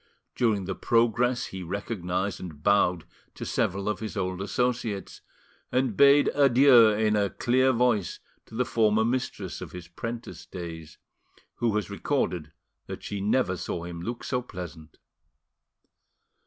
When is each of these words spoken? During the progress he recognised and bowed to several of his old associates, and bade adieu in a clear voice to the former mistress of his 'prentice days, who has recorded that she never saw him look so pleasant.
During 0.33 0.65
the 0.65 0.73
progress 0.73 1.45
he 1.45 1.61
recognised 1.61 2.39
and 2.39 2.63
bowed 2.63 3.05
to 3.35 3.45
several 3.45 3.87
of 3.87 3.99
his 3.99 4.17
old 4.17 4.41
associates, 4.41 5.21
and 5.71 5.95
bade 5.95 6.27
adieu 6.33 6.89
in 6.89 7.15
a 7.15 7.29
clear 7.29 7.71
voice 7.71 8.19
to 8.47 8.55
the 8.55 8.65
former 8.65 9.05
mistress 9.05 9.61
of 9.61 9.73
his 9.73 9.87
'prentice 9.87 10.47
days, 10.47 10.97
who 11.57 11.75
has 11.75 11.91
recorded 11.91 12.51
that 12.87 13.03
she 13.03 13.21
never 13.21 13.55
saw 13.55 13.83
him 13.83 14.01
look 14.01 14.23
so 14.23 14.41
pleasant. 14.41 14.97